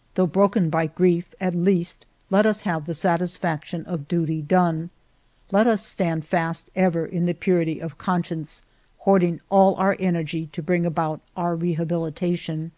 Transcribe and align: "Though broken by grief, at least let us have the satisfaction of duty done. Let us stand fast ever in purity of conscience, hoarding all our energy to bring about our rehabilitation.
"Though 0.14 0.26
broken 0.26 0.70
by 0.70 0.86
grief, 0.86 1.34
at 1.42 1.54
least 1.54 2.06
let 2.30 2.46
us 2.46 2.62
have 2.62 2.86
the 2.86 2.94
satisfaction 2.94 3.84
of 3.84 4.08
duty 4.08 4.40
done. 4.40 4.88
Let 5.50 5.66
us 5.66 5.84
stand 5.84 6.24
fast 6.24 6.70
ever 6.74 7.04
in 7.04 7.26
purity 7.34 7.80
of 7.80 7.98
conscience, 7.98 8.62
hoarding 9.00 9.42
all 9.50 9.74
our 9.74 9.94
energy 10.00 10.46
to 10.52 10.62
bring 10.62 10.86
about 10.86 11.20
our 11.36 11.54
rehabilitation. 11.54 12.72